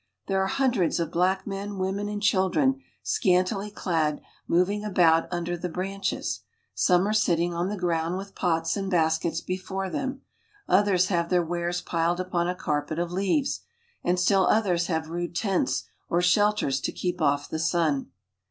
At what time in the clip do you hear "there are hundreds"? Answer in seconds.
0.25-0.99